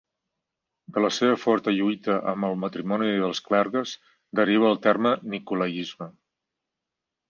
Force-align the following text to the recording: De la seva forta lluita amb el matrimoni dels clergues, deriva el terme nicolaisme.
De 0.95 1.03
la 1.05 1.11
seva 1.17 1.35
forta 1.41 1.73
lluita 1.75 2.17
amb 2.33 2.49
el 2.49 2.57
matrimoni 2.65 3.13
dels 3.27 3.45
clergues, 3.51 3.95
deriva 4.43 4.75
el 4.75 4.85
terme 4.91 5.17
nicolaisme. 5.39 6.15